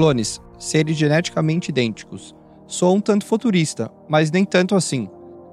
[0.00, 2.34] clones, seres geneticamente idênticos.
[2.66, 5.06] Sou um tanto futurista, mas nem tanto assim.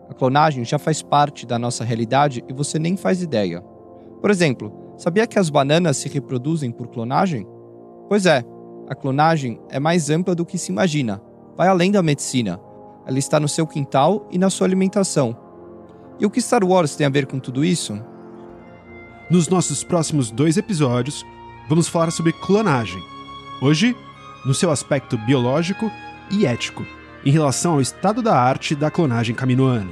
[0.10, 3.60] A clonagem já faz parte da nossa realidade e você nem faz ideia.
[4.22, 7.46] Por exemplo, sabia que as bananas se reproduzem por clonagem?
[8.08, 8.42] Pois é,
[8.88, 11.22] a clonagem é mais ampla do que se imagina,
[11.58, 12.58] vai além da medicina.
[13.06, 15.36] Ela está no seu quintal e na sua alimentação.
[16.22, 18.02] E o que Star Wars tem a ver com tudo isso?
[19.30, 21.26] Nos nossos próximos dois episódios,
[21.68, 23.04] vamos falar sobre clonagem.
[23.62, 23.94] Hoje,
[24.48, 25.92] no seu aspecto biológico
[26.32, 26.86] e ético,
[27.26, 29.92] em relação ao estado da arte da clonagem caminoana.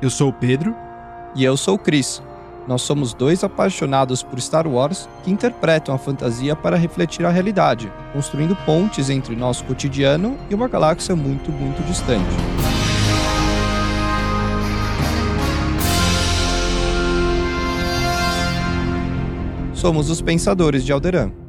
[0.00, 0.74] Eu sou o Pedro.
[1.34, 2.22] E eu sou o Cris.
[2.66, 7.92] Nós somos dois apaixonados por Star Wars que interpretam a fantasia para refletir a realidade,
[8.14, 12.24] construindo pontes entre nosso cotidiano e uma galáxia muito, muito distante.
[19.74, 21.45] Somos os Pensadores de Alderan.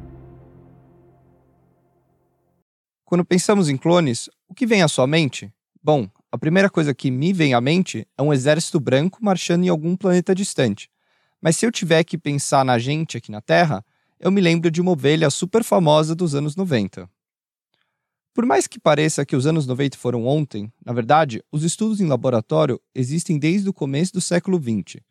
[3.08, 5.50] Quando pensamos em clones, o que vem à sua mente?
[5.82, 9.70] Bom, a primeira coisa que me vem à mente é um exército branco marchando em
[9.70, 10.90] algum planeta distante.
[11.40, 13.82] Mas se eu tiver que pensar na gente aqui na Terra,
[14.20, 17.08] eu me lembro de uma ovelha super famosa dos anos 90.
[18.34, 22.06] Por mais que pareça que os anos 90 foram ontem, na verdade, os estudos em
[22.06, 25.02] laboratório existem desde o começo do século 20.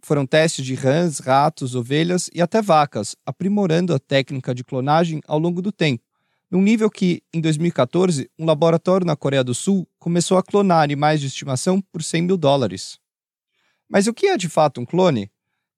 [0.00, 5.38] Foram testes de rãs, ratos, ovelhas e até vacas, aprimorando a técnica de clonagem ao
[5.38, 6.13] longo do tempo,
[6.54, 11.20] num nível que, em 2014, um laboratório na Coreia do Sul começou a clonar animais
[11.20, 12.96] de estimação por 100 mil dólares.
[13.88, 15.28] Mas o que é de fato um clone?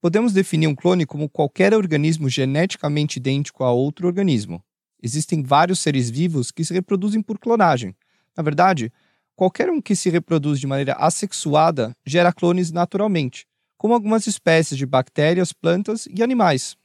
[0.02, 4.62] Podemos definir um clone como qualquer organismo geneticamente idêntico a outro organismo.
[5.02, 7.96] Existem vários seres vivos que se reproduzem por clonagem.
[8.36, 8.92] Na verdade,
[9.34, 13.46] qualquer um que se reproduz de maneira assexuada gera clones naturalmente,
[13.78, 16.76] como algumas espécies de bactérias, plantas e animais.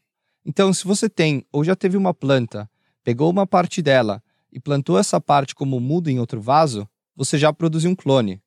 [0.46, 2.71] Então, se você tem ou já teve uma planta,
[3.04, 7.52] pegou uma parte dela e plantou essa parte como mudo em outro vaso, você já
[7.54, 8.42] produziu um clone.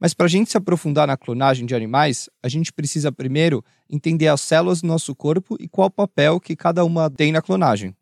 [0.00, 4.28] Mas para a gente se aprofundar na clonagem de animais, a gente precisa primeiro entender
[4.28, 7.94] as células do nosso corpo e qual o papel que cada uma tem na clonagem.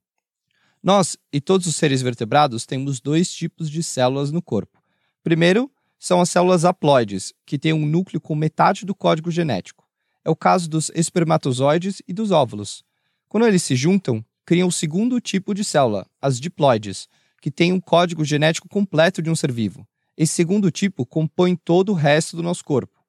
[0.82, 4.78] Nós e todos os seres vertebrados temos dois tipos de células no corpo.
[5.24, 9.84] Primeiro, são as células haploides, que têm um núcleo com metade do código genético.
[10.24, 12.84] É o caso dos espermatozoides e dos óvulos.
[13.28, 17.08] Quando eles se juntam, criam o segundo tipo de célula, as diploides,
[17.42, 19.86] que têm um código genético completo de um ser vivo.
[20.16, 23.04] Esse segundo tipo compõe todo o resto do nosso corpo.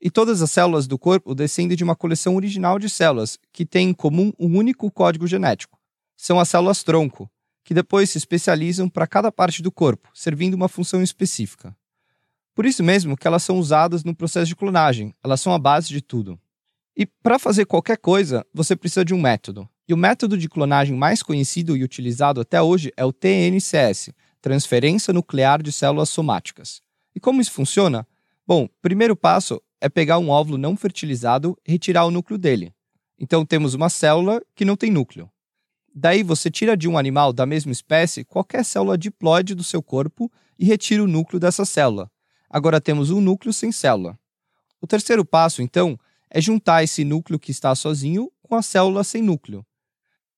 [0.00, 3.88] E todas as células do corpo descendem de uma coleção original de células que têm
[3.88, 5.78] em comum um único código genético.
[6.16, 7.30] São as células tronco,
[7.64, 11.74] que depois se especializam para cada parte do corpo, servindo uma função específica.
[12.54, 15.88] Por isso mesmo que elas são usadas no processo de clonagem, elas são a base
[15.88, 16.38] de tudo.
[16.96, 19.68] E para fazer qualquer coisa, você precisa de um método.
[19.90, 25.12] E o método de clonagem mais conhecido e utilizado até hoje é o TNCS, transferência
[25.12, 26.80] nuclear de células somáticas.
[27.12, 28.06] E como isso funciona?
[28.46, 32.72] Bom, primeiro passo é pegar um óvulo não fertilizado e retirar o núcleo dele.
[33.18, 35.28] Então temos uma célula que não tem núcleo.
[35.92, 40.30] Daí você tira de um animal da mesma espécie qualquer célula diploide do seu corpo
[40.56, 42.08] e retira o núcleo dessa célula.
[42.48, 44.16] Agora temos um núcleo sem célula.
[44.80, 45.98] O terceiro passo, então,
[46.30, 49.66] é juntar esse núcleo que está sozinho com a célula sem núcleo.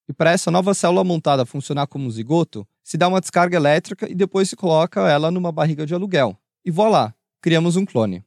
[0.07, 4.09] E para essa nova célula montada funcionar como um zigoto, se dá uma descarga elétrica
[4.09, 6.37] e depois se coloca ela numa barriga de aluguel.
[6.65, 8.23] E voilá, criamos um clone.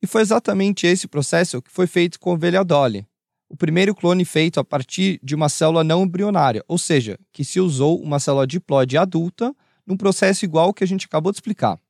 [0.00, 3.06] E foi exatamente esse processo que foi feito com a ovelha Dolly,
[3.48, 7.58] o primeiro clone feito a partir de uma célula não embrionária, ou seja, que se
[7.58, 9.56] usou uma célula diploide adulta
[9.86, 11.80] num processo igual ao que a gente acabou de explicar.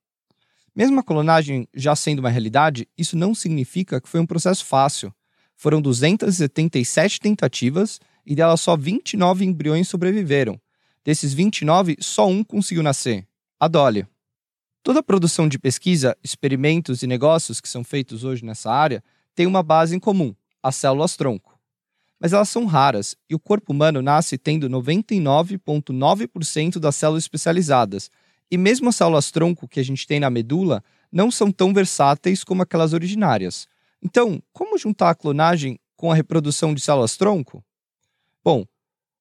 [0.75, 5.13] Mesmo a clonagem já sendo uma realidade, isso não significa que foi um processo fácil.
[5.57, 10.61] Foram 277 tentativas e delas só 29 embriões sobreviveram.
[11.03, 13.27] Desses 29, só um conseguiu nascer,
[13.59, 14.07] a Dolly.
[14.83, 19.03] Toda a produção de pesquisa, experimentos e negócios que são feitos hoje nessa área
[19.35, 21.59] tem uma base em comum, as células tronco.
[22.21, 28.11] Mas elas são raras e o corpo humano nasce tendo 99,9% das células especializadas.
[28.51, 32.45] E mesmo as células tronco que a gente tem na medula não são tão versáteis
[32.45, 33.67] como aquelas originárias.
[34.03, 37.65] Então, como juntar a clonagem com a reprodução de células tronco?
[38.49, 38.65] Bom,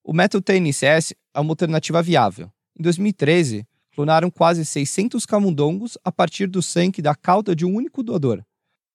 [0.05, 2.49] o método TNCS é uma alternativa viável.
[2.79, 8.01] Em 2013, clonaram quase 600 camundongos a partir do sangue da cauda de um único
[8.01, 8.41] doador,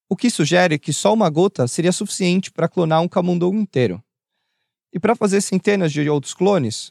[0.08, 4.02] o que sugere que só uma gota seria suficiente para clonar um camundongo inteiro.
[4.90, 6.90] E para fazer centenas de outros clones,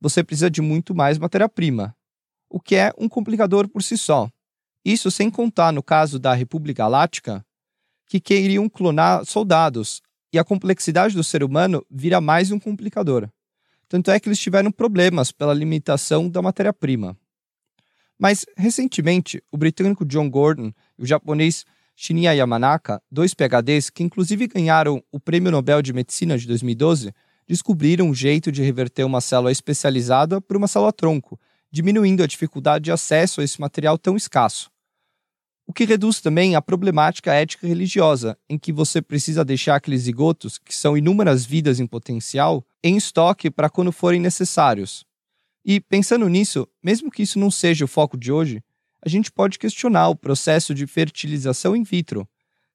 [0.00, 1.96] você precisa de muito mais matéria-prima,
[2.50, 4.28] o que é um complicador por si só.
[4.84, 7.46] Isso sem contar no caso da República Galáctica,
[8.08, 10.02] que queriam clonar soldados,
[10.32, 13.28] e a complexidade do ser humano vira mais um complicador.
[13.88, 17.14] tanto é que eles tiveram problemas pela limitação da matéria-prima.
[18.18, 24.46] Mas, recentemente, o britânico John Gordon e o japonês Shinya Yamanaka, dois PhDs que inclusive
[24.46, 27.12] ganharam o Prêmio Nobel de Medicina de 2012,
[27.46, 31.38] descobriram um jeito de reverter uma célula especializada por uma célula-tronco,
[31.70, 34.71] diminuindo a dificuldade de acesso a esse material tão escasso.
[35.72, 40.58] O que reduz também a problemática ética religiosa, em que você precisa deixar aqueles zigotos,
[40.58, 45.02] que são inúmeras vidas em potencial, em estoque para quando forem necessários.
[45.64, 48.62] E, pensando nisso, mesmo que isso não seja o foco de hoje,
[49.00, 52.28] a gente pode questionar o processo de fertilização in vitro,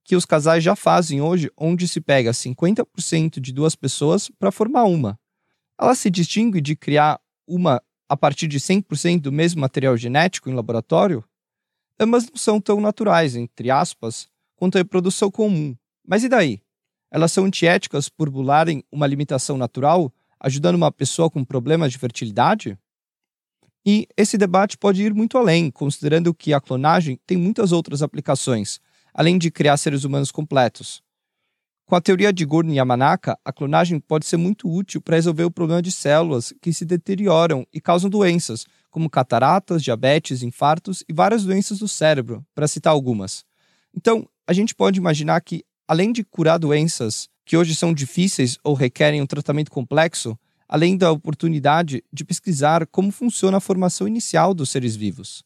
[0.03, 4.85] que os casais já fazem hoje, onde se pega 50% de duas pessoas para formar
[4.85, 5.19] uma.
[5.79, 7.79] Ela se distingue de criar uma
[8.09, 11.23] a partir de 100% do mesmo material genético em laboratório?
[11.99, 15.75] Ambas não são tão naturais, entre aspas, quanto a reprodução comum.
[16.07, 16.61] Mas e daí?
[17.09, 22.77] Elas são antiéticas por bularem uma limitação natural, ajudando uma pessoa com problemas de fertilidade?
[23.85, 28.79] E esse debate pode ir muito além, considerando que a clonagem tem muitas outras aplicações,
[29.13, 31.01] além de criar seres humanos completos.
[31.85, 35.51] Com a teoria de Gordon Yamanaka, a clonagem pode ser muito útil para resolver o
[35.51, 38.65] problema de células que se deterioram e causam doenças,
[38.97, 43.45] como cataratas, diabetes, infartos e várias doenças do cérebro, para citar algumas.
[43.95, 48.73] Então, a gente pode imaginar que além de curar doenças que hoje são difíceis ou
[48.73, 50.35] requerem um tratamento complexo,
[50.67, 55.43] além da oportunidade de pesquisar como funciona a formação inicial dos seres vivos.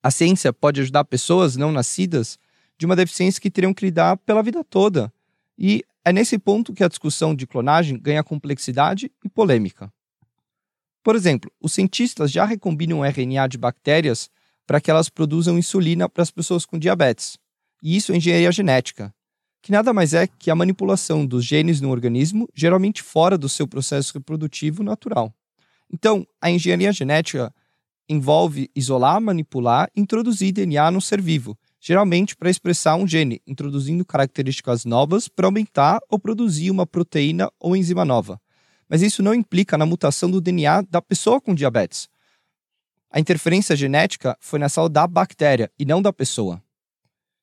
[0.00, 2.38] A ciência pode ajudar pessoas não nascidas
[2.78, 5.12] de uma deficiência que teriam que lidar pela vida toda.
[5.58, 9.92] E é nesse ponto que a discussão de clonagem ganha complexidade e polêmica.
[11.02, 14.30] Por exemplo, os cientistas já recombinam RNA de bactérias
[14.66, 17.38] para que elas produzam insulina para as pessoas com diabetes.
[17.82, 19.12] E isso é engenharia genética,
[19.62, 23.66] que nada mais é que a manipulação dos genes no organismo, geralmente fora do seu
[23.66, 25.34] processo reprodutivo natural.
[25.92, 27.52] Então, a engenharia genética
[28.08, 34.04] envolve isolar, manipular e introduzir DNA no ser vivo, geralmente para expressar um gene, introduzindo
[34.04, 38.40] características novas para aumentar ou produzir uma proteína ou enzima nova.
[38.90, 42.08] Mas isso não implica na mutação do DNA da pessoa com diabetes.
[43.08, 46.60] A interferência genética foi na célula da bactéria e não da pessoa.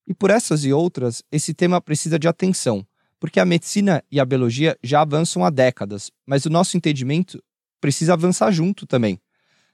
[0.05, 2.85] E por essas e outras, esse tema precisa de atenção,
[3.17, 7.41] porque a medicina e a biologia já avançam há décadas, mas o nosso entendimento
[7.79, 9.19] precisa avançar junto também.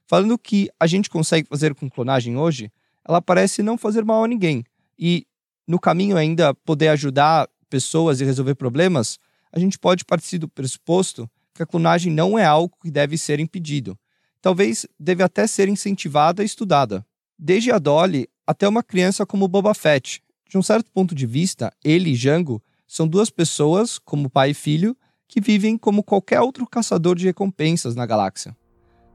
[0.05, 2.71] Falando que a gente consegue fazer com clonagem hoje,
[3.07, 4.63] ela parece não fazer mal a ninguém.
[4.97, 5.25] E
[5.67, 9.17] no caminho ainda poder ajudar pessoas e resolver problemas,
[9.51, 13.39] a gente pode partir do pressuposto que a clonagem não é algo que deve ser
[13.39, 13.97] impedido.
[14.41, 17.05] Talvez deve até ser incentivada e estudada.
[17.37, 20.21] Desde a Dolly até uma criança como Boba Fett.
[20.49, 24.53] De um certo ponto de vista, ele e Jango são duas pessoas, como pai e
[24.53, 24.95] filho,
[25.27, 28.55] que vivem como qualquer outro caçador de recompensas na galáxia.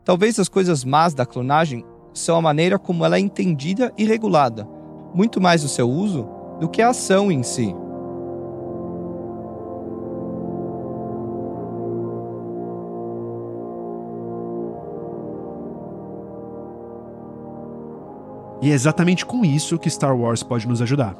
[0.05, 4.67] Talvez as coisas más da clonagem são a maneira como ela é entendida e regulada,
[5.15, 7.73] muito mais o seu uso do que a ação em si.
[18.61, 21.17] E é exatamente com isso que Star Wars pode nos ajudar.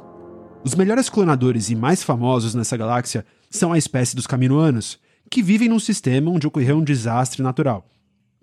[0.63, 4.99] Os melhores clonadores e mais famosos nessa galáxia são a espécie dos Caminoanos,
[5.31, 7.89] que vivem num sistema onde ocorreu um desastre natural.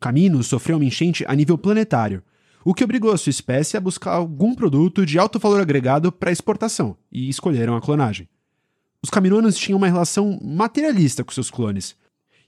[0.00, 2.22] Camino sofreu uma enchente a nível planetário,
[2.64, 6.32] o que obrigou a sua espécie a buscar algum produto de alto valor agregado para
[6.32, 8.28] exportação, e escolheram a clonagem.
[9.02, 11.94] Os Caminoanos tinham uma relação materialista com seus clones,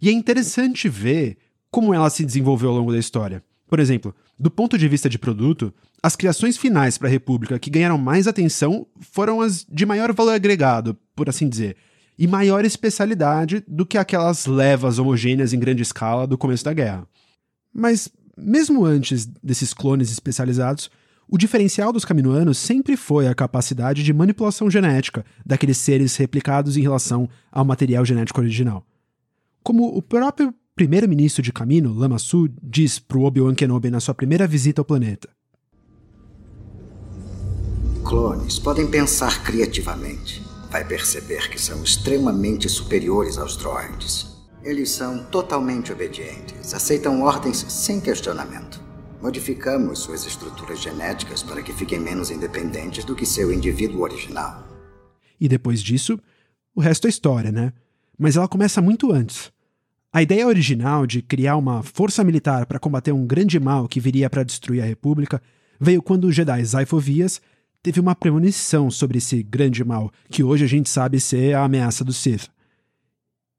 [0.00, 1.36] e é interessante ver
[1.70, 3.44] como ela se desenvolveu ao longo da história.
[3.68, 7.70] Por exemplo, do ponto de vista de produto, as criações finais para a República que
[7.70, 11.76] ganharam mais atenção foram as de maior valor agregado, por assim dizer,
[12.18, 17.06] e maior especialidade do que aquelas levas homogêneas em grande escala do começo da guerra.
[17.72, 20.90] Mas, mesmo antes desses clones especializados,
[21.28, 26.80] o diferencial dos caminoanos sempre foi a capacidade de manipulação genética daqueles seres replicados em
[26.80, 28.84] relação ao material genético original.
[29.62, 34.14] Como o próprio primeiro-ministro de Camino, Lama Su, diz para o Obi-Wan Kenobi na sua
[34.14, 35.28] primeira visita ao planeta.
[38.04, 40.40] Clones podem pensar criativamente.
[40.70, 44.38] Vai perceber que são extremamente superiores aos droids.
[44.62, 48.80] Eles são totalmente obedientes, aceitam ordens sem questionamento.
[49.20, 54.64] Modificamos suas estruturas genéticas para que fiquem menos independentes do que seu indivíduo original.
[55.40, 56.20] E depois disso,
[56.72, 57.72] o resto é história, né?
[58.16, 59.50] Mas ela começa muito antes.
[60.10, 64.30] A ideia original de criar uma força militar para combater um grande mal que viria
[64.30, 65.40] para destruir a República
[65.78, 67.42] veio quando o Jedi Zaifovias
[67.82, 72.04] teve uma premonição sobre esse grande mal, que hoje a gente sabe ser a ameaça
[72.04, 72.48] do Sith.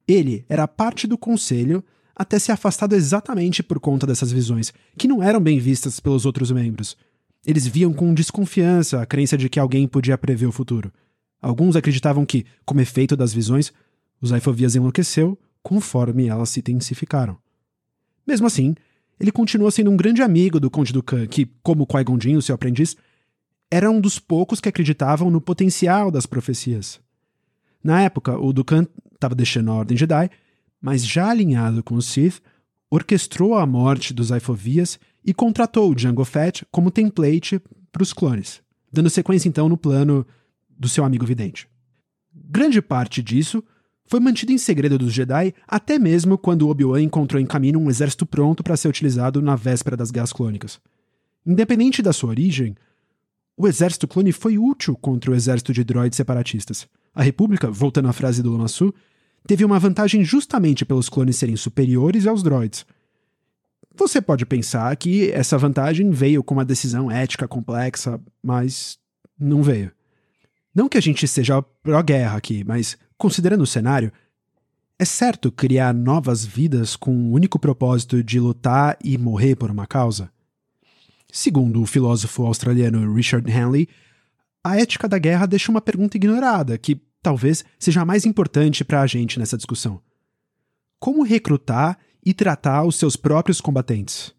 [0.08, 1.84] Ele era parte do conselho
[2.16, 6.26] a ter se afastado exatamente por conta dessas visões, que não eram bem vistas pelos
[6.26, 6.98] outros membros.
[7.46, 10.92] Eles viam com desconfiança a crença de que alguém podia prever o futuro.
[11.40, 13.72] Alguns acreditavam que, como efeito das visões,
[14.20, 15.38] os Aifovias enlouqueceu
[15.70, 17.38] conforme elas se intensificaram.
[18.26, 18.74] Mesmo assim,
[19.20, 22.98] ele continuou sendo um grande amigo do Conde Ducan, que, como Qui-Gon o seu aprendiz,
[23.70, 27.00] era um dos poucos que acreditavam no potencial das profecias.
[27.84, 30.32] Na época, o Ducan estava deixando a Ordem Jedi,
[30.82, 32.42] mas já alinhado com os Sith,
[32.90, 37.62] orquestrou a morte dos Aifovias e contratou o Jango Fett como template
[37.92, 38.60] para os clones,
[38.92, 40.26] dando sequência então no plano
[40.68, 41.70] do seu amigo vidente.
[42.34, 43.64] Grande parte disso
[44.10, 48.26] foi mantido em segredo dos Jedi até mesmo quando Obi-Wan encontrou em caminho um exército
[48.26, 50.82] pronto para ser utilizado na véspera das Guerras Clônicas.
[51.46, 52.76] Independente da sua origem,
[53.56, 56.88] o exército clone foi útil contra o exército de droids separatistas.
[57.14, 58.92] A República, voltando à frase do Lamassu,
[59.46, 62.88] teve uma vantagem justamente pelos clones serem superiores aos droids.
[63.96, 68.98] Você pode pensar que essa vantagem veio com uma decisão ética complexa, mas
[69.40, 69.92] não veio.
[70.74, 74.12] Não que a gente seja pró-guerra aqui, mas considerando o cenário,
[74.98, 79.86] é certo criar novas vidas com o único propósito de lutar e morrer por uma
[79.86, 80.32] causa?
[81.32, 83.88] Segundo o filósofo australiano Richard Hanley,
[84.64, 89.02] a ética da guerra deixa uma pergunta ignorada, que talvez seja a mais importante para
[89.02, 90.02] a gente nessa discussão.
[91.00, 94.34] Como recrutar e tratar os seus próprios combatentes?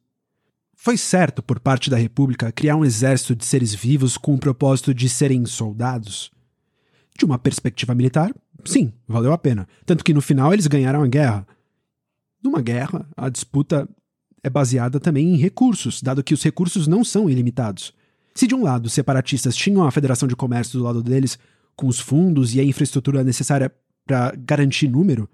[0.75, 4.93] Foi certo por parte da República criar um exército de seres vivos com o propósito
[4.93, 6.31] de serem soldados?
[7.17, 8.35] De uma perspectiva militar,
[8.65, 9.67] sim, valeu a pena.
[9.85, 11.47] Tanto que no final eles ganharam a guerra.
[12.43, 13.89] Numa guerra, a disputa
[14.43, 17.93] é baseada também em recursos, dado que os recursos não são ilimitados.
[18.35, 21.39] Se de um lado os separatistas tinham a Federação de Comércio do lado deles,
[21.77, 23.73] com os fundos e a infraestrutura necessária
[24.07, 25.29] para garantir número,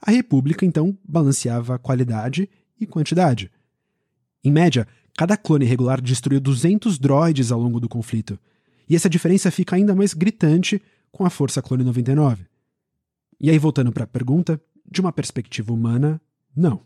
[0.00, 2.48] a República então balanceava qualidade
[2.80, 3.50] e quantidade.
[4.42, 4.86] Em média,
[5.16, 8.38] cada clone regular destruiu 200 droids ao longo do conflito,
[8.88, 12.49] e essa diferença fica ainda mais gritante com a Força Clone 99.
[13.40, 16.20] E aí, voltando para a pergunta, de uma perspectiva humana,
[16.54, 16.82] não.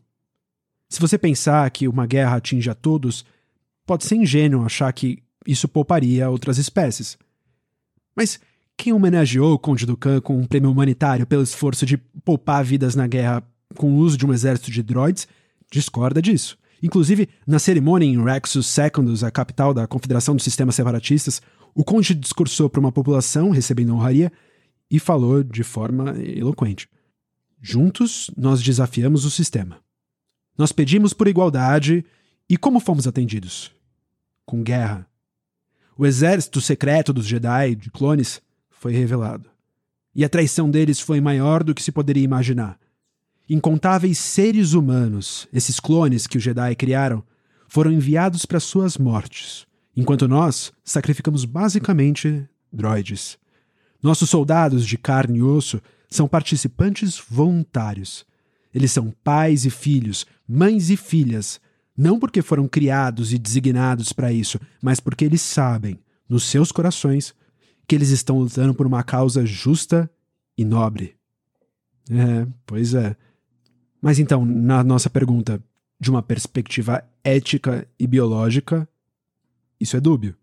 [0.88, 3.24] Se você pensar que uma guerra atinge a todos,
[3.86, 7.18] pode ser ingênuo achar que isso pouparia outras espécies.
[8.14, 8.38] Mas
[8.76, 13.06] quem homenageou o Conde Ducan com um prêmio humanitário pelo esforço de poupar vidas na
[13.06, 13.42] guerra
[13.76, 15.26] com o uso de um exército de droids
[15.70, 16.56] discorda disso.
[16.82, 21.40] Inclusive, na cerimônia em Rexus Secundus, a capital da Confederação dos Sistemas Separatistas,
[21.74, 24.30] o conde discursou para uma população recebendo honraria
[24.94, 26.88] e falou de forma eloquente:
[27.60, 29.80] Juntos nós desafiamos o sistema.
[30.56, 32.04] Nós pedimos por igualdade
[32.48, 33.72] e como fomos atendidos?
[34.46, 35.04] Com guerra.
[35.98, 39.50] O exército secreto dos Jedi, de clones, foi revelado.
[40.14, 42.78] E a traição deles foi maior do que se poderia imaginar.
[43.50, 47.24] Incontáveis seres humanos, esses clones que os Jedi criaram,
[47.66, 53.42] foram enviados para suas mortes, enquanto nós sacrificamos basicamente droides.
[54.04, 55.80] Nossos soldados de carne e osso
[56.10, 58.26] são participantes voluntários.
[58.74, 61.58] Eles são pais e filhos, mães e filhas,
[61.96, 67.34] não porque foram criados e designados para isso, mas porque eles sabem, nos seus corações,
[67.88, 70.10] que eles estão lutando por uma causa justa
[70.54, 71.16] e nobre.
[72.10, 73.16] É, pois é.
[74.02, 75.64] Mas então, na nossa pergunta,
[75.98, 78.86] de uma perspectiva ética e biológica,
[79.80, 80.36] isso é dúbio.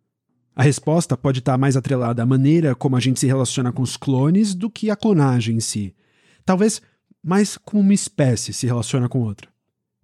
[0.62, 3.98] A resposta pode estar mais atrelada à maneira como a gente se relaciona com os
[3.98, 5.96] clones do que a clonagem em si.
[6.46, 6.84] Talvez
[7.24, 9.50] mais como uma espécie se relaciona com outra.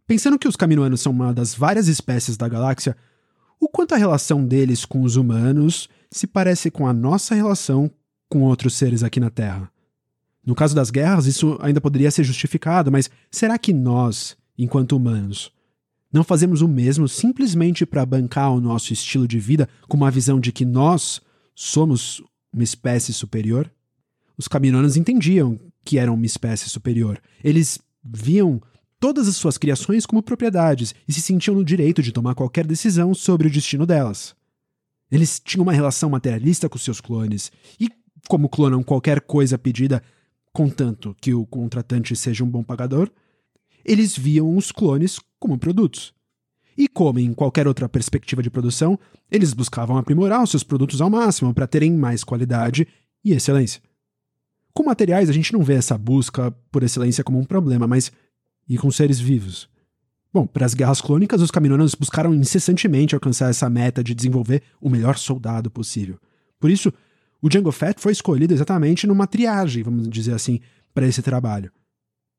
[0.07, 2.97] Pensando que os caminoanos são uma das várias espécies da galáxia,
[3.59, 7.91] o quanto a relação deles com os humanos se parece com a nossa relação
[8.27, 9.71] com outros seres aqui na Terra?
[10.43, 15.51] No caso das guerras, isso ainda poderia ser justificado, mas será que nós, enquanto humanos,
[16.17, 20.39] não fazemos o mesmo simplesmente para bancar o nosso estilo de vida com uma visão
[20.39, 21.21] de que nós
[21.53, 23.71] somos uma espécie superior?
[24.35, 27.21] Os caminoanos entendiam que eram uma espécie superior.
[27.43, 28.59] Eles viam
[28.99, 33.13] todas as suas criações como propriedades e se sentiam no direito de tomar qualquer decisão
[33.13, 34.35] sobre o destino delas.
[35.11, 37.91] Eles tinham uma relação materialista com seus clones e,
[38.27, 40.01] como clonam qualquer coisa pedida,
[40.51, 43.07] contanto que o contratante seja um bom pagador,
[43.85, 46.13] eles viam os clones como produtos.
[46.77, 48.99] E como em qualquer outra perspectiva de produção,
[49.31, 52.87] eles buscavam aprimorar os seus produtos ao máximo para terem mais qualidade
[53.23, 53.81] e excelência.
[54.73, 58.11] Com materiais, a gente não vê essa busca por excelência como um problema, mas
[58.69, 59.67] e com seres vivos?
[60.31, 64.89] Bom, para as guerras clônicas, os caminoanos buscaram incessantemente alcançar essa meta de desenvolver o
[64.89, 66.19] melhor soldado possível.
[66.59, 66.93] Por isso,
[67.41, 70.59] o Jango Fett foi escolhido exatamente numa triagem, vamos dizer assim,
[70.93, 71.71] para esse trabalho.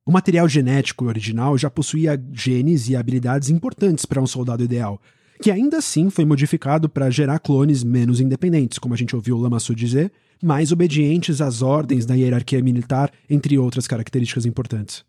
[0.09, 4.99] O material genético original já possuía genes e habilidades importantes para um soldado ideal,
[5.43, 9.39] que ainda assim foi modificado para gerar clones menos independentes, como a gente ouviu o
[9.39, 10.11] Lamassu dizer,
[10.43, 15.05] mais obedientes às ordens da hierarquia militar, entre outras características importantes.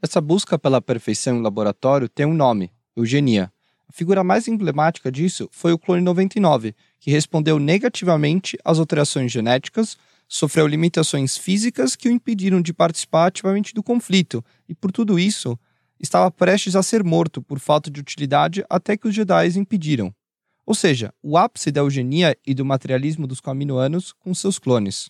[0.00, 3.52] Essa busca pela perfeição em laboratório tem um nome: eugenia.
[3.86, 9.98] A figura mais emblemática disso foi o clone 99, que respondeu negativamente às alterações genéticas
[10.28, 15.58] sofreu limitações físicas que o impediram de participar ativamente do conflito, e por tudo isso,
[15.98, 20.14] estava prestes a ser morto por falta de utilidade até que os Jedi impediram.
[20.66, 25.08] Ou seja, o ápice da eugenia e do materialismo dos caminoanos com seus clones.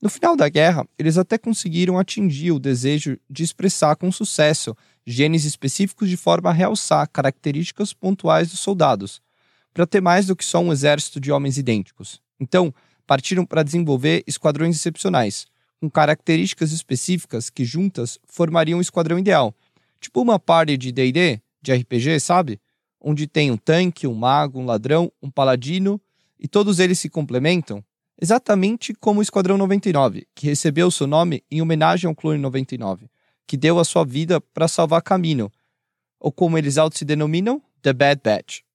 [0.00, 5.44] No final da guerra, eles até conseguiram atingir o desejo de expressar com sucesso genes
[5.44, 9.20] específicos de forma a realçar características pontuais dos soldados,
[9.72, 12.20] para ter mais do que só um exército de homens idênticos.
[12.40, 12.74] Então,
[13.06, 15.46] partiram para desenvolver esquadrões excepcionais,
[15.80, 19.54] com características específicas que juntas formariam um esquadrão ideal.
[20.00, 22.60] Tipo uma party de D&D, de RPG, sabe?
[23.00, 26.00] Onde tem um tanque, um mago, um ladrão, um paladino,
[26.38, 27.82] e todos eles se complementam,
[28.20, 33.08] exatamente como o Esquadrão 99, que recebeu seu nome em homenagem ao Clone 99,
[33.46, 35.50] que deu a sua vida para salvar Camino,
[36.18, 38.65] ou como eles auto se denominam, The Bad Batch.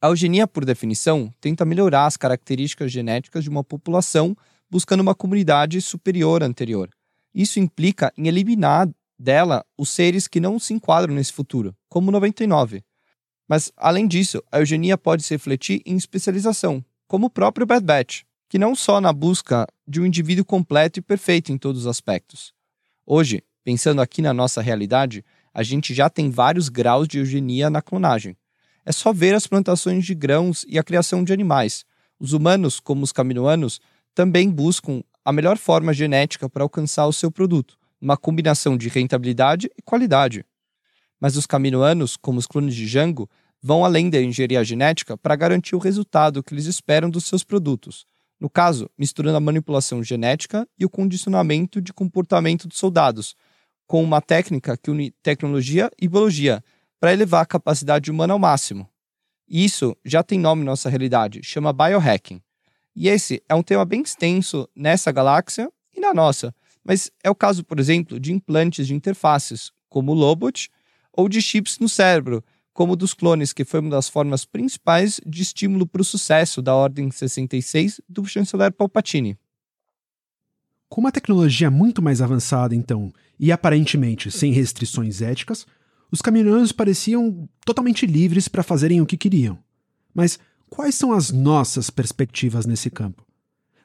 [0.00, 4.36] A eugenia, por definição, tenta melhorar as características genéticas de uma população
[4.70, 6.88] buscando uma comunidade superior à anterior.
[7.34, 8.88] Isso implica em eliminar
[9.18, 12.84] dela os seres que não se enquadram nesse futuro, como 99.
[13.48, 18.22] Mas, além disso, a eugenia pode se refletir em especialização, como o próprio Bad Batch,
[18.48, 22.52] que não só na busca de um indivíduo completo e perfeito em todos os aspectos.
[23.04, 27.82] Hoje, pensando aqui na nossa realidade, a gente já tem vários graus de eugenia na
[27.82, 28.36] clonagem.
[28.88, 31.84] É só ver as plantações de grãos e a criação de animais.
[32.18, 33.82] Os humanos, como os caminoanos,
[34.14, 39.70] também buscam a melhor forma genética para alcançar o seu produto, uma combinação de rentabilidade
[39.76, 40.42] e qualidade.
[41.20, 43.28] Mas os caminoanos, como os clones de Django,
[43.62, 48.06] vão além da engenharia genética para garantir o resultado que eles esperam dos seus produtos.
[48.40, 53.36] No caso, misturando a manipulação genética e o condicionamento de comportamento dos soldados,
[53.86, 56.64] com uma técnica que une tecnologia e biologia,
[57.00, 58.88] para elevar a capacidade humana ao máximo.
[59.48, 62.40] Isso já tem nome na nossa realidade, chama biohacking.
[62.94, 67.34] E esse é um tema bem extenso nessa galáxia e na nossa, mas é o
[67.34, 70.70] caso, por exemplo, de implantes de interfaces, como o Lobot,
[71.12, 75.42] ou de chips no cérebro, como dos clones, que foi uma das formas principais de
[75.42, 79.36] estímulo para o sucesso da Ordem 66 do chanceler Palpatine.
[80.88, 85.66] Com uma tecnologia muito mais avançada, então, e aparentemente sem restrições éticas,
[86.10, 89.58] os caminhões pareciam totalmente livres para fazerem o que queriam.
[90.14, 93.26] Mas quais são as nossas perspectivas nesse campo?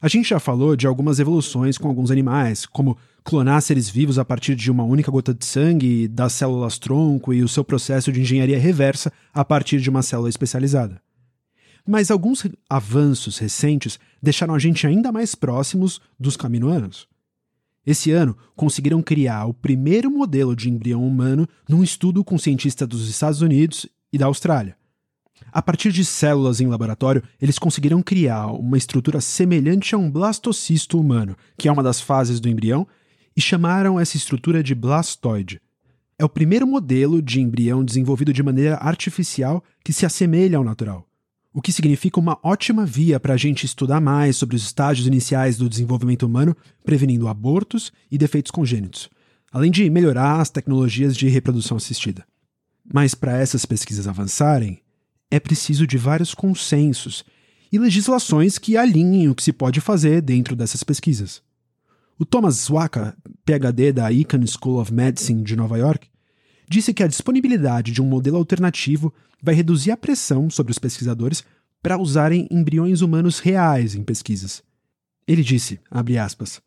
[0.01, 4.25] A gente já falou de algumas evoluções com alguns animais, como clonar seres vivos a
[4.25, 8.19] partir de uma única gota de sangue, das células tronco e o seu processo de
[8.19, 11.01] engenharia reversa a partir de uma célula especializada.
[11.87, 17.07] Mas alguns avanços recentes deixaram a gente ainda mais próximos dos caminoanos.
[17.85, 23.09] Esse ano, conseguiram criar o primeiro modelo de embrião humano num estudo com cientistas dos
[23.09, 24.77] Estados Unidos e da Austrália.
[25.51, 30.99] A partir de células em laboratório, eles conseguiram criar uma estrutura semelhante a um blastocisto
[30.99, 32.87] humano, que é uma das fases do embrião,
[33.35, 35.59] e chamaram essa estrutura de blastoide.
[36.17, 41.07] É o primeiro modelo de embrião desenvolvido de maneira artificial que se assemelha ao natural
[41.53, 45.55] o que significa uma ótima via para a gente estudar mais sobre os estágios iniciais
[45.55, 49.09] do desenvolvimento humano, prevenindo abortos e defeitos congênitos,
[49.51, 52.25] além de melhorar as tecnologias de reprodução assistida.
[52.91, 54.81] Mas para essas pesquisas avançarem,
[55.29, 57.23] é preciso de vários consensos
[57.71, 61.41] e legislações que alinhem o que se pode fazer dentro dessas pesquisas.
[62.19, 66.07] O Thomas Swaka, PhD da Icahn School of Medicine de Nova York,
[66.67, 71.43] disse que a disponibilidade de um modelo alternativo vai reduzir a pressão sobre os pesquisadores
[71.81, 74.63] para usarem embriões humanos reais em pesquisas.
[75.27, 75.79] Ele disse,
[76.19, 76.61] aspas,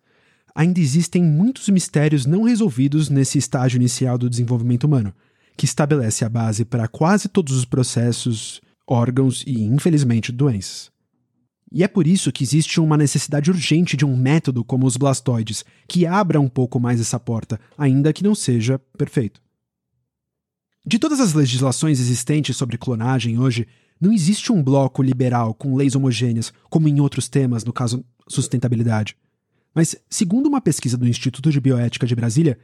[0.54, 5.14] ainda existem muitos mistérios não resolvidos nesse estágio inicial do desenvolvimento humano,
[5.56, 10.90] que estabelece a base para quase todos os processos, órgãos e, infelizmente, doenças.
[11.72, 15.64] E é por isso que existe uma necessidade urgente de um método como os blastoides,
[15.88, 19.40] que abra um pouco mais essa porta, ainda que não seja perfeito.
[20.86, 23.66] De todas as legislações existentes sobre clonagem hoje,
[24.00, 29.16] não existe um bloco liberal com leis homogêneas, como em outros temas, no caso sustentabilidade.
[29.74, 32.56] Mas, segundo uma pesquisa do Instituto de Bioética de Brasília,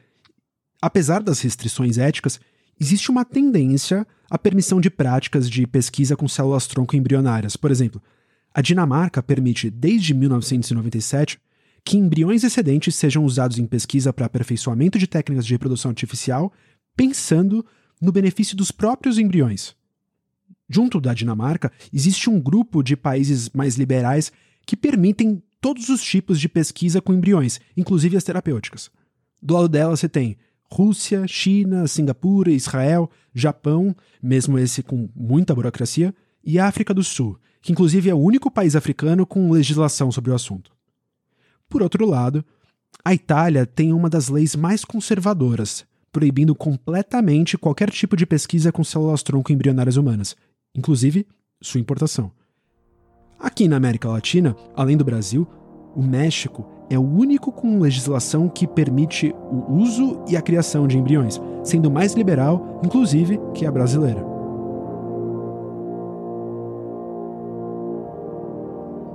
[0.81, 2.39] apesar das restrições éticas,
[2.81, 7.57] existe uma tendência à permissão de práticas de pesquisa com células tronco embrionárias.
[7.57, 8.01] Por exemplo,
[8.55, 11.41] a Dinamarca permite, desde 1997,
[11.85, 16.53] que embriões excedentes sejam usados em pesquisa para aperfeiçoamento de técnicas de reprodução artificial,
[16.95, 17.67] pensando
[18.03, 19.77] no benefício dos próprios embriões.
[20.69, 24.33] Junto da Dinamarca, existe um grupo de países mais liberais
[24.67, 28.91] que permitem todos os tipos de pesquisa com embriões, inclusive as terapêuticas.
[29.41, 36.13] Do lado dela você tem Rússia, China, Singapura, Israel, Japão, mesmo esse com muita burocracia,
[36.45, 40.35] e África do Sul, que inclusive é o único país africano com legislação sobre o
[40.35, 40.73] assunto.
[41.69, 42.45] Por outro lado,
[43.05, 48.85] a Itália tem uma das leis mais conservadoras, proibindo completamente qualquer tipo de pesquisa com
[48.85, 50.37] células-tronco embrionárias humanas,
[50.75, 51.27] inclusive
[51.61, 52.31] sua importação.
[53.39, 55.49] Aqui na América Latina, além do Brasil,
[55.97, 60.99] o México é o único com legislação que permite o uso e a criação de
[60.99, 64.25] embriões, sendo mais liberal, inclusive, que a brasileira.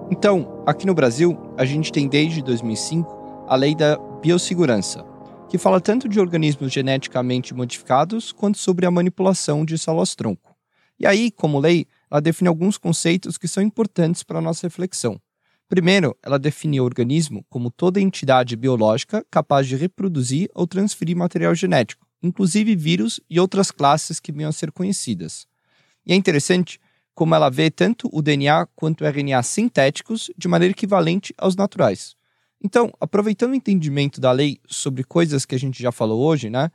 [0.10, 5.06] Então, aqui no Brasil, a gente tem desde 2005 a Lei da Biossegurança,
[5.50, 10.56] que fala tanto de organismos geneticamente modificados quanto sobre a manipulação de células-tronco.
[11.00, 15.22] E aí, como lei, ela define alguns conceitos que são importantes para a nossa reflexão.
[15.70, 21.56] Primeiro, ela define o organismo como toda entidade biológica capaz de reproduzir ou transferir material
[21.56, 25.48] genético, inclusive vírus e outras classes que venham a ser conhecidas.
[26.06, 26.80] E é interessante
[27.14, 32.17] como ela vê tanto o DNA quanto o RNA sintéticos de maneira equivalente aos naturais.
[32.64, 36.72] Então, aproveitando o entendimento da lei sobre coisas que a gente já falou hoje, né?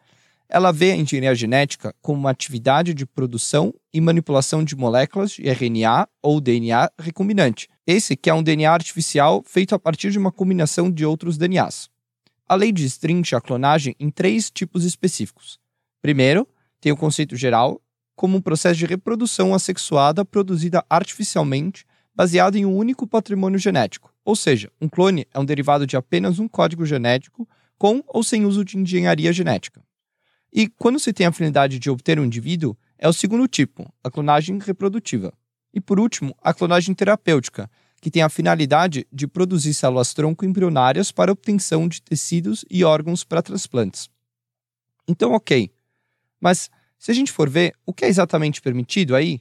[0.49, 5.49] Ela vê a engenharia genética como uma atividade de produção e manipulação de moléculas de
[5.49, 7.68] RNA ou DNA recombinante.
[7.87, 11.88] Esse que é um DNA artificial feito a partir de uma combinação de outros DNAs.
[12.47, 15.59] A lei destrincha a clonagem em três tipos específicos.
[16.03, 16.47] Primeiro,
[16.81, 17.81] tem o conceito geral,
[18.14, 24.12] como um processo de reprodução assexuada produzida artificialmente, baseado em um único patrimônio genético.
[24.24, 28.44] Ou seja, um clone é um derivado de apenas um código genético, com ou sem
[28.44, 29.82] uso de engenharia genética.
[30.52, 34.11] E quando se tem a afinidade de obter um indivíduo, é o segundo tipo, a
[34.11, 35.32] clonagem reprodutiva.
[35.74, 41.32] E por último, a clonagem terapêutica, que tem a finalidade de produzir células-tronco embrionárias para
[41.32, 44.11] obtenção de tecidos e órgãos para transplantes.
[45.08, 45.70] Então, ok.
[46.40, 49.40] Mas se a gente for ver, o que é exatamente permitido aí?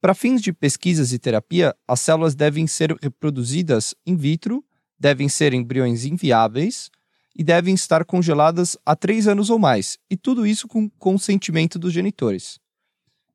[0.00, 4.64] Para fins de pesquisas e terapia, as células devem ser reproduzidas in vitro,
[4.96, 6.88] devem ser embriões inviáveis
[7.36, 11.92] e devem estar congeladas há três anos ou mais, e tudo isso com consentimento dos
[11.92, 12.60] genitores.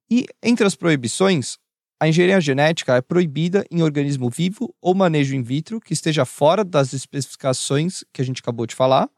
[0.09, 1.57] E, entre as proibições,
[1.99, 6.63] a engenharia genética é proibida em organismo vivo ou manejo in vitro que esteja fora
[6.63, 9.09] das especificações que a gente acabou de falar,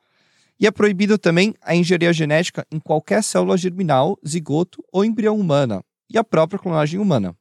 [0.59, 5.83] e é proibido também a engenharia genética em qualquer célula germinal, zigoto ou embrião humana,
[6.09, 7.35] e a própria clonagem humana.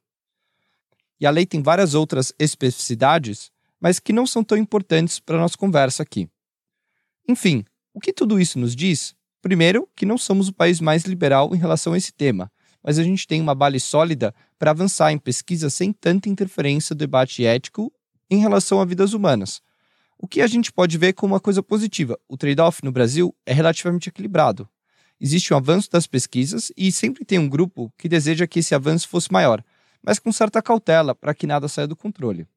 [1.19, 5.39] E a lei tem várias outras especificidades, mas que não são tão importantes para a
[5.39, 6.29] nossa conversa aqui.
[7.27, 9.15] Enfim, o que tudo isso nos diz?
[9.41, 12.51] Primeiro, que não somos o país mais liberal em relação a esse tema,
[12.83, 16.99] mas a gente tem uma base sólida para avançar em pesquisa sem tanta interferência do
[16.99, 17.91] debate ético
[18.29, 19.61] em relação a vidas humanas,
[20.17, 22.17] o que a gente pode ver como uma coisa positiva.
[22.27, 24.67] O trade-off no Brasil é relativamente equilibrado.
[25.19, 29.07] Existe um avanço das pesquisas e sempre tem um grupo que deseja que esse avanço
[29.07, 29.63] fosse maior,
[30.03, 32.47] mas com certa cautela para que nada saia do controle.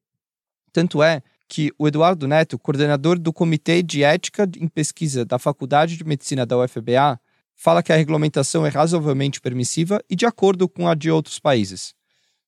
[0.71, 5.97] Tanto é que o Eduardo Neto, coordenador do Comitê de Ética em Pesquisa da Faculdade
[5.97, 7.19] de Medicina da UFBA,
[7.55, 11.93] fala que a regulamentação é razoavelmente permissiva e de acordo com a de outros países.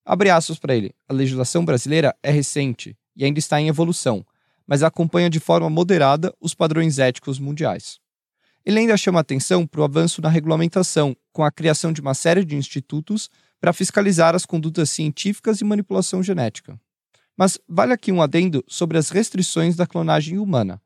[0.06, 4.26] Abre aspas para ele: a legislação brasileira é recente e ainda está em evolução,
[4.68, 8.01] mas acompanha de forma moderada os padrões éticos mundiais.
[8.66, 12.46] Ele ainda chama atenção para o avanço na regulamentação, com a criação de uma série
[12.46, 16.80] de institutos para fiscalizar as condutas científicas e manipulação genética.
[17.38, 20.82] Mas vale aqui um adendo sobre as restrições da clonagem humana.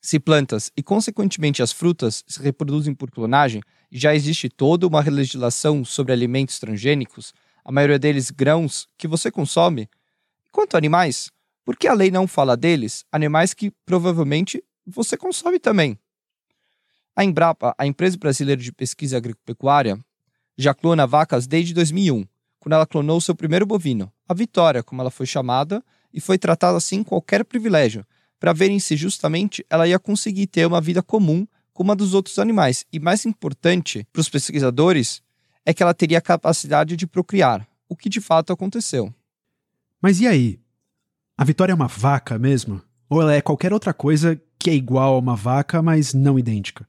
[0.00, 5.84] Se plantas e, consequentemente, as frutas se reproduzem por clonagem já existe toda uma legislação
[5.84, 7.32] sobre alimentos transgênicos,
[7.64, 9.88] a maioria deles grãos, que você consome,
[10.52, 11.30] quanto a animais,
[11.64, 15.98] por que a lei não fala deles, animais que provavelmente você consome também?
[17.18, 19.98] A Embrapa, a empresa brasileira de pesquisa agropecuária,
[20.56, 22.24] já clona vacas desde 2001,
[22.60, 25.82] quando ela clonou seu primeiro bovino, a Vitória, como ela foi chamada,
[26.14, 28.06] e foi tratada assim qualquer privilégio,
[28.38, 32.38] para verem se justamente ela ia conseguir ter uma vida comum como a dos outros
[32.38, 32.86] animais.
[32.92, 35.20] E mais importante para os pesquisadores
[35.66, 39.12] é que ela teria a capacidade de procriar, o que de fato aconteceu.
[40.00, 40.60] Mas e aí?
[41.36, 42.80] A Vitória é uma vaca mesmo?
[43.10, 46.86] Ou ela é qualquer outra coisa que é igual a uma vaca, mas não idêntica?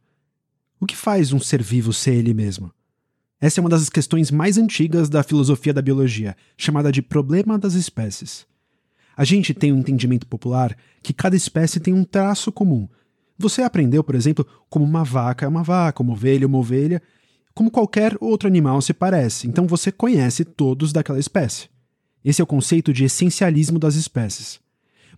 [0.82, 2.72] O que faz um ser vivo ser ele mesmo?
[3.42, 7.74] Essa é uma das questões mais antigas da filosofia da biologia, chamada de problema das
[7.74, 8.46] espécies.
[9.16, 12.88] A gente tem um entendimento popular que cada espécie tem um traço comum.
[13.38, 17.02] Você aprendeu, por exemplo, como uma vaca é uma vaca, uma ovelha é uma ovelha,
[17.54, 21.68] como qualquer outro animal se parece, então você conhece todos daquela espécie.
[22.24, 24.62] Esse é o conceito de essencialismo das espécies.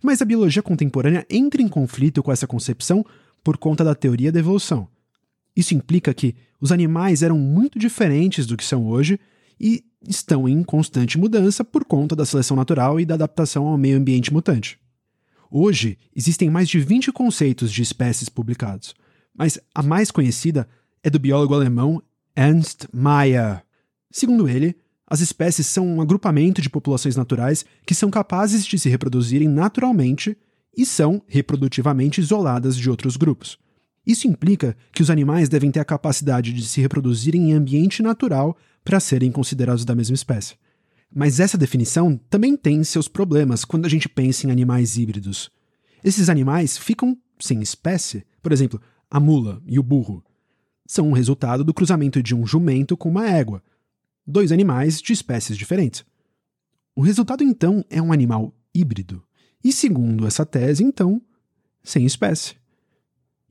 [0.02, 3.06] Mas a biologia contemporânea entra em conflito com essa concepção
[3.44, 4.88] por conta da teoria da evolução.
[5.56, 9.18] Isso implica que os animais eram muito diferentes do que são hoje
[9.60, 13.96] e estão em constante mudança por conta da seleção natural e da adaptação ao meio
[13.96, 14.78] ambiente mutante.
[15.50, 18.94] Hoje, existem mais de 20 conceitos de espécies publicados,
[19.36, 20.66] mas a mais conhecida
[21.02, 22.02] é do biólogo alemão
[22.34, 23.62] Ernst Mayr.
[24.10, 24.74] Segundo ele,
[25.06, 30.36] as espécies são um agrupamento de populações naturais que são capazes de se reproduzirem naturalmente
[30.74, 33.58] e são reprodutivamente isoladas de outros grupos.
[34.06, 38.56] Isso implica que os animais devem ter a capacidade de se reproduzirem em ambiente natural
[38.84, 40.56] para serem considerados da mesma espécie.
[41.14, 45.50] Mas essa definição também tem seus problemas quando a gente pensa em animais híbridos.
[46.02, 48.24] Esses animais ficam sem espécie.
[48.42, 50.24] Por exemplo, a mula e o burro
[50.86, 53.62] são um resultado do cruzamento de um jumento com uma égua,
[54.26, 56.04] dois animais de espécies diferentes.
[56.94, 59.22] O resultado então é um animal híbrido.
[59.62, 61.22] E segundo essa tese, então,
[61.84, 62.61] sem espécie.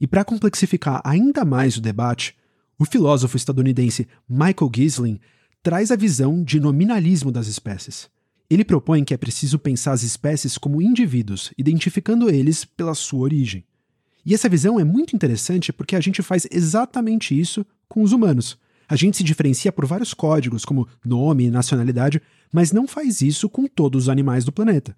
[0.01, 2.35] E para complexificar ainda mais o debate,
[2.79, 5.19] o filósofo estadunidense Michael Gisling
[5.61, 8.09] traz a visão de nominalismo das espécies.
[8.49, 13.63] Ele propõe que é preciso pensar as espécies como indivíduos, identificando eles pela sua origem.
[14.25, 18.57] E essa visão é muito interessante porque a gente faz exatamente isso com os humanos.
[18.89, 22.19] A gente se diferencia por vários códigos, como nome e nacionalidade,
[22.51, 24.97] mas não faz isso com todos os animais do planeta.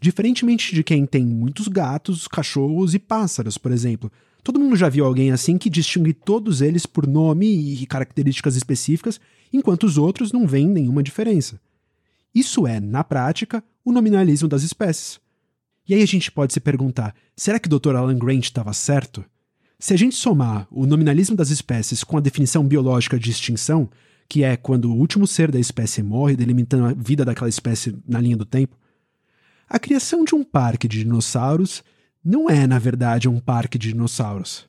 [0.00, 4.10] Diferentemente de quem tem muitos gatos, cachorros e pássaros, por exemplo,
[4.42, 9.20] Todo mundo já viu alguém assim que distingue todos eles por nome e características específicas,
[9.52, 11.60] enquanto os outros não veem nenhuma diferença.
[12.34, 15.20] Isso é, na prática, o nominalismo das espécies.
[15.88, 17.96] E aí a gente pode se perguntar: será que o Dr.
[17.96, 19.24] Alan Grant estava certo?
[19.78, 23.88] Se a gente somar o nominalismo das espécies com a definição biológica de extinção,
[24.28, 28.20] que é quando o último ser da espécie morre, delimitando a vida daquela espécie na
[28.20, 28.76] linha do tempo,
[29.68, 31.82] a criação de um parque de dinossauros
[32.24, 34.68] não é, na verdade, um parque de dinossauros.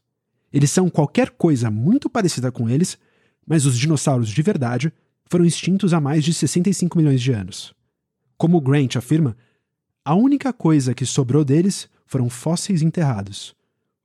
[0.51, 2.97] Eles são qualquer coisa muito parecida com eles,
[3.45, 4.91] mas os dinossauros de verdade
[5.25, 7.73] foram extintos há mais de 65 milhões de anos.
[8.37, 9.35] Como Grant afirma,
[10.03, 13.55] a única coisa que sobrou deles foram fósseis enterrados.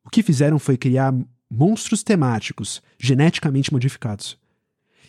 [0.04, 1.14] O que fizeram foi criar
[1.50, 4.38] monstros temáticos, geneticamente modificados.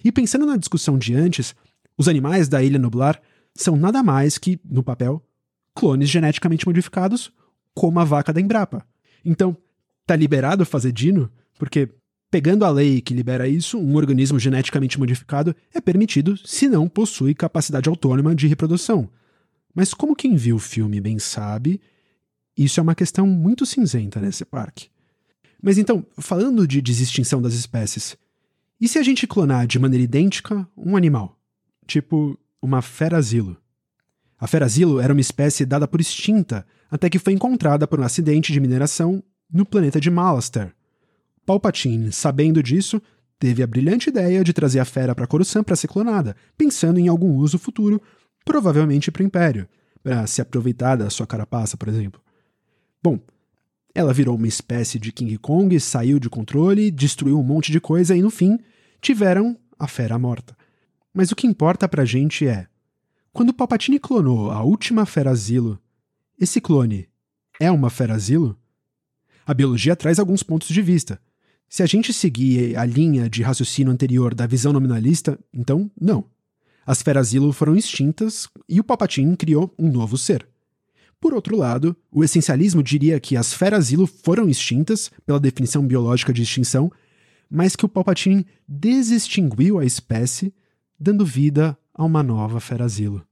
[0.03, 1.55] E pensando na discussão de antes,
[1.97, 3.21] os animais da Ilha Nublar
[3.53, 5.23] são nada mais que, no papel,
[5.75, 7.31] clones geneticamente modificados
[7.77, 8.83] como a vaca da Embrapa.
[9.23, 9.55] Então,
[10.03, 11.87] tá liberado fazer dino, porque
[12.31, 17.35] pegando a lei que libera isso, um organismo geneticamente modificado é permitido se não possui
[17.35, 19.07] capacidade autônoma de reprodução.
[19.75, 21.79] Mas como quem viu o filme bem sabe,
[22.57, 24.89] isso é uma questão muito cinzenta nesse parque.
[25.61, 28.17] Mas então, falando de desextinção das espécies,
[28.81, 31.39] e se a gente clonar de maneira idêntica um animal?
[31.85, 33.55] Tipo uma fera-asilo.
[34.39, 38.53] A fera-asilo era uma espécie dada por extinta até que foi encontrada por um acidente
[38.53, 40.73] de mineração no planeta de Malaster.
[41.45, 43.01] Palpatine, sabendo disso,
[43.39, 47.07] teve a brilhante ideia de trazer a fera para Coruscant para ser clonada, pensando em
[47.07, 48.01] algum uso futuro,
[48.45, 49.67] provavelmente para o Império,
[50.03, 52.21] para se aproveitar da sua carapaça, por exemplo.
[53.01, 53.19] Bom,
[53.93, 58.15] ela virou uma espécie de King Kong, saiu de controle, destruiu um monte de coisa
[58.15, 58.59] e, no fim,
[59.01, 60.55] tiveram a fera morta.
[61.13, 62.67] Mas o que importa pra gente é:
[63.31, 65.79] quando Palpatine clonou a última fera asilo
[66.39, 67.09] esse clone
[67.59, 68.55] é uma fera-asilo?
[69.43, 71.19] A biologia traz alguns pontos de vista.
[71.67, 76.25] Se a gente seguir a linha de raciocínio anterior da visão nominalista, então não.
[76.85, 80.47] As feras-asilo foram extintas e o Palpatine criou um novo ser.
[81.19, 86.43] Por outro lado, o essencialismo diria que as feras-asilo foram extintas pela definição biológica de
[86.43, 86.91] extinção,
[87.49, 90.53] mas que o Palpatine desextinguiu a espécie,
[90.99, 93.25] dando vida a uma nova fera-asilo.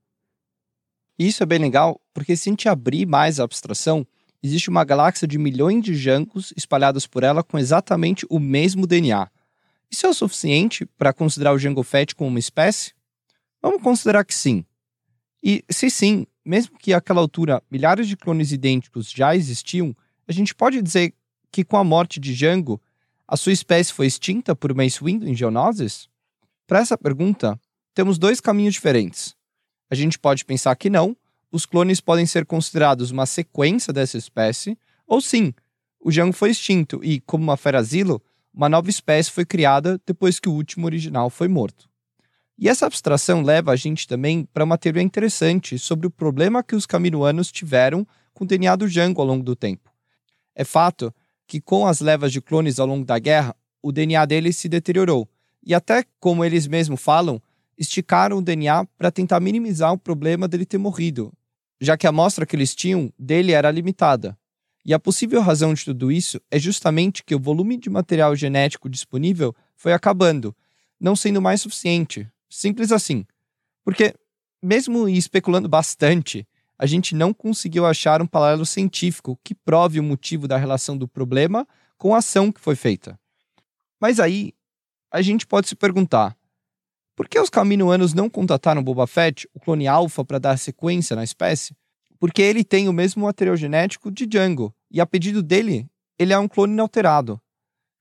[1.17, 4.05] Isso é bem legal, porque se a gente abrir mais a abstração,
[4.43, 9.29] existe uma galáxia de milhões de jancos espalhados por ela com exatamente o mesmo DNA.
[9.89, 12.93] Isso é o suficiente para considerar o Jango Fett como uma espécie?
[13.61, 14.65] Vamos considerar que sim.
[15.41, 19.95] E se sim, mesmo que àquela altura milhares de clones idênticos já existiam,
[20.27, 21.13] a gente pode dizer
[21.51, 22.81] que com a morte de Jango,
[23.27, 26.09] a sua espécie foi extinta por Mace Windu em Geonosis?
[26.67, 27.59] Para essa pergunta,
[27.95, 29.33] temos dois caminhos diferentes.
[29.89, 31.15] A gente pode pensar que não,
[31.51, 34.77] os clones podem ser considerados uma sequência dessa espécie,
[35.07, 35.53] ou sim,
[36.01, 38.21] o Jango foi extinto e, como uma fera asilo,
[38.53, 41.89] uma nova espécie foi criada depois que o último original foi morto.
[42.57, 46.75] E essa abstração leva a gente também para uma teoria interessante sobre o problema que
[46.75, 49.89] os caminoanos tiveram com o DNA do Django ao longo do tempo.
[50.53, 51.13] É fato
[51.47, 55.27] que, com as levas de clones ao longo da guerra, o DNA deles se deteriorou.
[55.65, 57.41] E até, como eles mesmos falam,
[57.77, 61.33] esticaram o DNA para tentar minimizar o problema dele ter morrido,
[61.79, 64.37] já que a amostra que eles tinham dele era limitada.
[64.85, 68.87] E a possível razão de tudo isso é justamente que o volume de material genético
[68.87, 70.55] disponível foi acabando,
[70.99, 72.29] não sendo mais suficiente.
[72.47, 73.25] Simples assim.
[73.83, 74.13] Porque,
[74.61, 80.47] mesmo especulando bastante, a gente não conseguiu achar um paralelo científico que prove o motivo
[80.47, 83.19] da relação do problema com a ação que foi feita.
[83.99, 84.53] Mas aí,
[85.11, 86.37] a gente pode se perguntar:
[87.15, 91.23] por que os caminoanos não contataram Boba Fett, o clone alfa, para dar sequência na
[91.23, 91.75] espécie?
[92.19, 95.87] Porque ele tem o mesmo material genético de Django, e a pedido dele,
[96.19, 97.39] ele é um clone inalterado.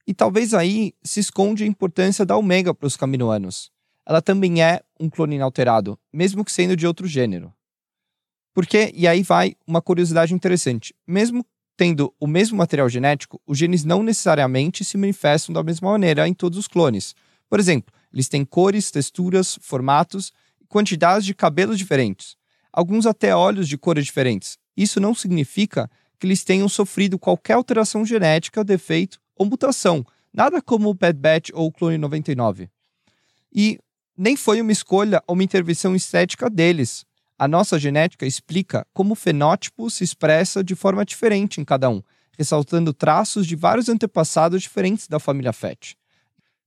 [0.07, 3.71] E talvez aí se esconde a importância da Omega para os caminoanos.
[4.05, 7.53] Ela também é um clone inalterado, mesmo que sendo de outro gênero.
[8.53, 11.45] Porque, e aí vai uma curiosidade interessante: mesmo
[11.77, 16.35] tendo o mesmo material genético, os genes não necessariamente se manifestam da mesma maneira em
[16.35, 17.15] todos os clones.
[17.49, 22.37] Por exemplo, eles têm cores, texturas, formatos e quantidades de cabelos diferentes,
[22.73, 24.57] alguns até olhos de cores diferentes.
[24.77, 30.89] Isso não significa que eles tenham sofrido qualquer alteração genética, defeito ou mutação, nada como
[30.89, 32.71] o Bad Batch ou o Clone 99.
[33.53, 33.79] E
[34.17, 37.05] nem foi uma escolha ou uma intervenção estética deles.
[37.37, 42.01] A nossa genética explica como o fenótipo se expressa de forma diferente em cada um,
[42.39, 45.97] ressaltando traços de vários antepassados diferentes da família Fett.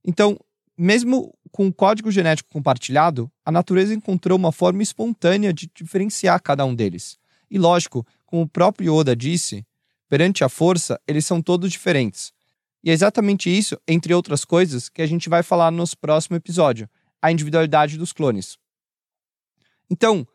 [0.04, 0.38] Então,
[0.78, 6.64] mesmo com o código genético compartilhado, a natureza encontrou uma forma espontânea de diferenciar cada
[6.66, 7.18] um deles.
[7.50, 9.66] E lógico, como o próprio Yoda disse,
[10.08, 12.32] perante a força, eles são todos diferentes.
[12.84, 16.88] E é exatamente isso, entre outras coisas, que a gente vai falar no próximo episódio,
[17.22, 18.58] a individualidade dos clones.
[19.90, 20.28] Então,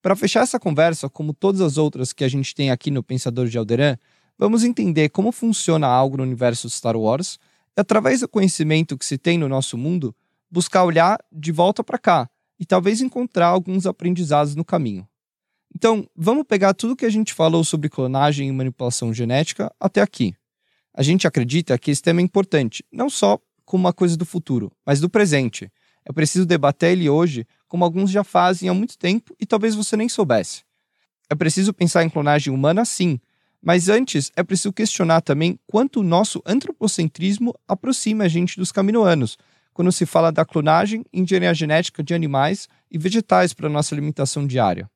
[0.00, 3.48] para fechar essa conversa, como todas as outras que a gente tem aqui no Pensador
[3.48, 3.98] de Alderan,
[4.38, 7.38] vamos entender como funciona algo no universo Star Wars
[7.76, 10.14] através do conhecimento que se tem no nosso mundo,
[10.50, 12.28] buscar olhar de volta para cá
[12.58, 15.08] e talvez encontrar alguns aprendizados no caminho.
[15.74, 20.34] Então, vamos pegar tudo que a gente falou sobre clonagem e manipulação genética até aqui.
[20.92, 24.72] A gente acredita que esse tema é importante, não só como uma coisa do futuro,
[24.84, 25.70] mas do presente.
[26.04, 29.96] É preciso debater ele hoje como alguns já fazem há muito tempo e talvez você
[29.96, 30.64] nem soubesse.
[31.30, 33.20] É preciso pensar em clonagem humana, sim,
[33.62, 39.36] mas antes é preciso questionar também quanto o nosso antropocentrismo aproxima a gente dos caminoanos,
[39.72, 44.46] quando se fala da clonagem e engenharia genética de animais e vegetais para nossa alimentação
[44.46, 44.90] diária.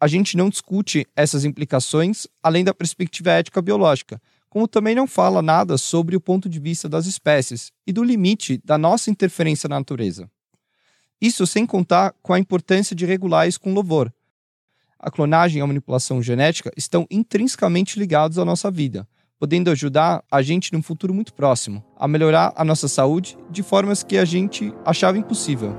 [0.00, 5.42] A gente não discute essas implicações além da perspectiva ética biológica, como também não fala
[5.42, 9.78] nada sobre o ponto de vista das espécies e do limite da nossa interferência na
[9.78, 10.30] natureza.
[11.20, 14.12] Isso sem contar com a importância de regular isso com louvor.
[15.00, 19.06] A clonagem e a manipulação genética estão intrinsecamente ligados à nossa vida,
[19.38, 24.02] podendo ajudar a gente num futuro muito próximo a melhorar a nossa saúde de formas
[24.02, 25.76] que a gente achava impossível.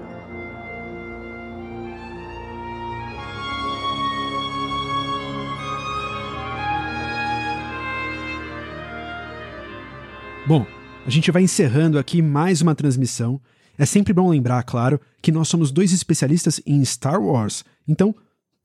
[10.47, 10.65] Bom,
[11.05, 13.41] a gente vai encerrando aqui mais uma transmissão
[13.79, 18.13] é sempre bom lembrar, claro, que nós somos dois especialistas em Star Wars, então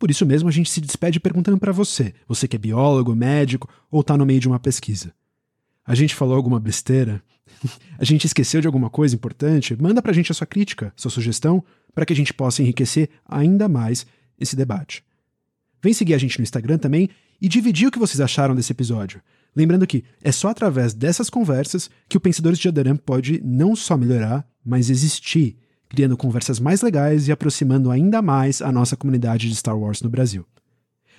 [0.04, 3.70] por isso mesmo a gente se despede perguntando para você, você que é biólogo, médico
[3.90, 5.14] ou está no meio de uma pesquisa.
[5.82, 7.22] A gente falou alguma besteira?
[7.98, 9.74] a gente esqueceu de alguma coisa importante?
[9.80, 11.64] Manda pra gente a sua crítica, sua sugestão,
[11.94, 14.06] para que a gente possa enriquecer ainda mais
[14.38, 15.02] esse debate.
[15.82, 17.08] Vem seguir a gente no Instagram também
[17.40, 19.22] e dividir o que vocês acharam desse episódio.
[19.56, 23.96] Lembrando que é só através dessas conversas que o Pensadores de Adarã pode não só
[23.96, 25.56] melhorar, mas existir,
[25.94, 30.10] criando conversas mais legais e aproximando ainda mais a nossa comunidade de Star Wars no
[30.10, 30.44] Brasil.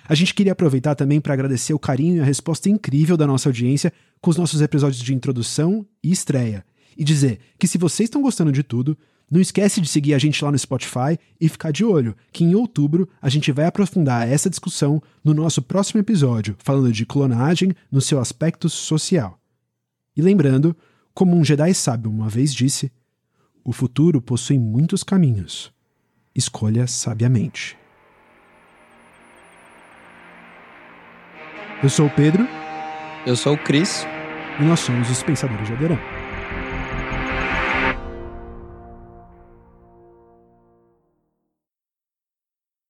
[0.06, 3.48] A gente queria aproveitar também para agradecer o carinho e a resposta incrível da nossa
[3.48, 6.62] audiência com os nossos episódios de introdução e estreia.
[6.94, 8.98] E dizer que se vocês estão gostando de tudo,
[9.30, 12.54] não esquece de seguir a gente lá no Spotify e ficar de olho, que em
[12.54, 18.02] outubro a gente vai aprofundar essa discussão no nosso próximo episódio, falando de clonagem no
[18.02, 19.38] seu aspecto social.
[20.14, 20.76] E lembrando,
[21.14, 22.92] como um Jedi sábio uma vez disse,
[23.66, 25.72] o futuro possui muitos caminhos.
[26.32, 27.76] Escolha sabiamente.
[31.82, 32.46] Eu sou o Pedro.
[33.26, 34.06] Eu sou o Cris.
[34.60, 36.15] E nós somos os Pensadores de Aderão.